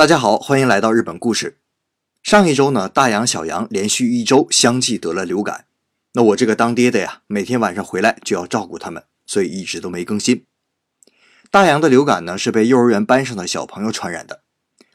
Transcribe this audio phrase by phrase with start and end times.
[0.00, 1.58] 大家好，欢迎来到日本故事。
[2.22, 5.66] 上一周呢，大洋、小杨连续一周相继得了流感。
[6.14, 10.46] 那我这个当爹的呀，每天晚上回来就要照顾他们，所以一直都没更新。
[11.50, 14.40] 大洋的流感呢，是被幼儿园班上的小朋友传染的，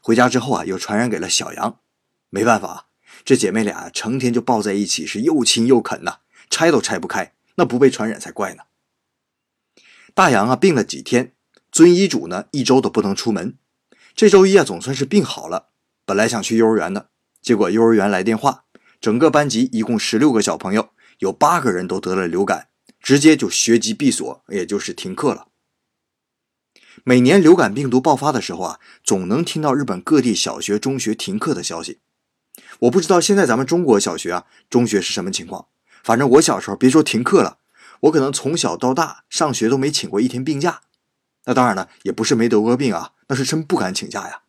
[0.02, 1.78] 回家之后啊，又传染给了小杨。
[2.28, 2.88] 没办法，
[3.24, 6.16] 这姐妹俩成天就抱在一起，是又亲又啃呐，
[6.50, 8.64] 拆都拆不开，那不被传染才怪呢。
[10.12, 11.32] 大洋啊，病了几天，
[11.70, 13.54] 遵医嘱呢，一周都不能出门。
[14.16, 15.68] 这周一啊，总算是病好了。
[16.06, 17.10] 本来想去幼儿园的，
[17.42, 18.64] 结果幼儿园来电话，
[18.98, 20.88] 整个班级一共十六个小朋友，
[21.18, 25.48] 有八个人都得了流感，直接就学籍闭锁，也就是停课了。
[27.04, 32.00] 每年流感病毒爆发的时候啊，总能听到日本各地小学、中学停课的消息。
[32.78, 35.66] 我不知道现在咱们中国小学啊、中学是什么情况，
[36.02, 37.58] 反正我小时候别说停课了，
[38.00, 40.80] 我可能从小到大上学都没请过一天病假。
[41.44, 44.42] 那当然了，也不是没得过病啊，那是真不敢请假呀。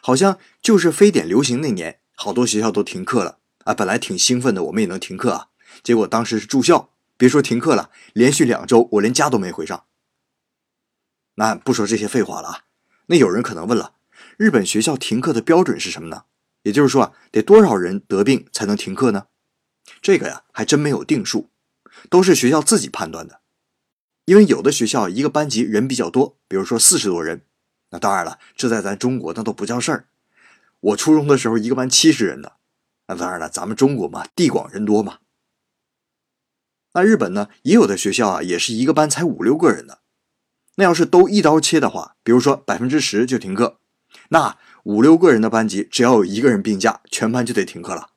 [0.00, 3.74] 好像就是非典流行那年，好多学校都停课了啊。
[3.74, 5.48] 本来挺兴奋的，我们也能停课啊。
[5.82, 9.84] 结果当时是住校，别说停课了，连续两周我连家都没回上。
[11.34, 12.64] 那不说这些废话了啊。
[13.06, 13.94] 那有人可能问了，
[14.36, 16.24] 日本学校停课的标准是什么呢？
[16.62, 19.26] 也就是说啊，得多少人得病才能停课呢？
[20.02, 21.50] 这个呀，还真没有定数，
[22.10, 23.40] 都是学校自己判断的。
[24.26, 27.46] 因为有的学校一个班级人比较多，比如说四十多人，
[27.90, 30.08] 那当然了，这在咱中国那都不叫事儿。
[30.80, 32.52] 我初中的时候一个班七十人呢，
[33.06, 35.18] 那当然了，咱们中国嘛，地广人多嘛。
[36.94, 40.00] 那日本呢，也有的学校啊，也是一个班才五六个人的。
[40.76, 43.80] 那要是都一刀切的话，比如说百分之十就停课，
[44.30, 48.10] 那五六个人的班级只要有一个人病假，全班就得停课了。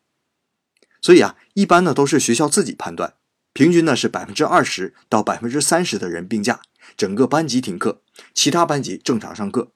[1.01, 3.15] 所以啊，一般呢都是学校自己判断。
[3.53, 6.61] 平均呢是百分之二十到百分之三十的人病假，
[6.95, 8.01] 整个班级停课，
[8.33, 9.71] 其他班级正常上课。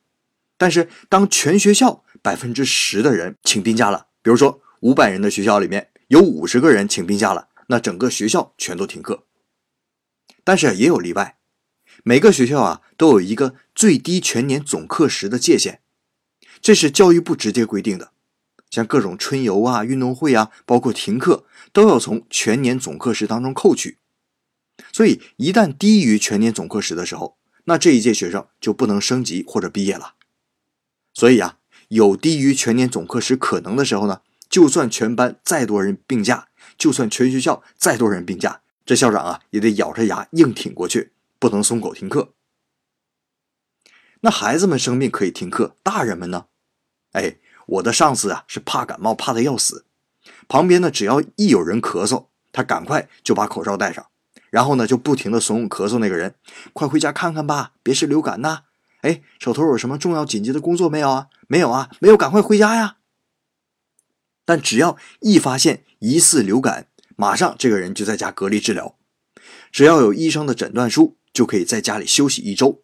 [0.57, 9.23] 但是当全学校百分之十的人请病假了，比如说五百人的学校里面有五十个人请病假了，那整个学校全都停课。
[10.43, 11.37] 但是也有例外，
[12.03, 15.81] 每个学校啊都有一个最低全年总课时的界限，
[16.61, 18.11] 这是教育部直接规定的。
[18.69, 23.97] 像各种春游啊、运动会啊，包括停课，都要从全年总课时当中扣去。
[24.91, 30.15] 所以，一旦低于全年总课时的时候，那这一届学生就不能升级或者毕业了。
[31.13, 31.59] 所以啊，
[31.89, 36.47] 有低于全年总课时可能的时候呢，就算全班再多人病假，
[36.77, 42.33] 就算全学校再多人病假，这校长啊也得咬着牙硬挺过去，不能松口停课。
[44.21, 46.45] 那孩子们生病可以停课，大人们呢？
[47.11, 47.37] 哎。
[47.67, 49.85] 我的上司啊是怕感冒怕的要死，
[50.47, 54.05] 旁边呢只要一有人咳嗽，他赶快就把口罩戴上，
[54.55, 56.35] 然后呢就不停的怂恿咳嗽那个人，
[56.71, 58.59] 快回家看看吧，别是流感呐！
[59.01, 61.27] 哎，手头有什么重要紧急的工作没有啊？
[61.49, 62.95] 没有啊，没有，赶快回家呀！
[64.45, 68.97] 但只要一发现疑似流感，马上这个人就在家隔离治疗，
[69.73, 72.83] 只要有医生的诊断书，就可以在家里休息一周，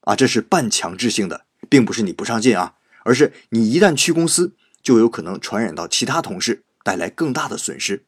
[0.00, 2.76] 啊，这是半强制性的，并不是你不上进啊。
[3.04, 8.06] 而是你一旦去公司，就有可能传染到其他同事，带来更大的损失。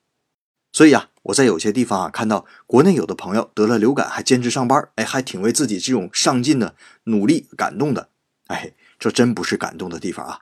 [0.72, 6.74] 所以啊，我在有些地方啊看到国内有的朋友得了流感还坚持上班，哎，还挺为自己这种上进的
[7.04, 8.08] 努力感动的。
[8.46, 10.40] 哎，这真不是感动的地方啊！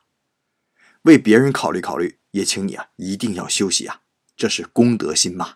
[1.02, 4.02] 为别人考虑考虑，也请你啊一定要休息啊，
[4.36, 5.54] 这是公德心嘛。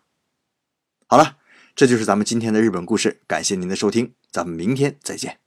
[1.06, 1.36] 好了，
[1.76, 5.43] 这就是咱们今天的日本故事，感谢您的收听，咱们明天再见。